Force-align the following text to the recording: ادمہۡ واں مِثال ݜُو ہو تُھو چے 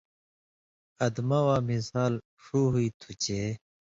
ادمہۡ 1.05 1.43
واں 1.45 1.61
مِثال 1.69 2.13
ݜُو 2.43 2.61
ہو 2.71 2.81
تُھو 2.99 3.11
چے 3.23 3.39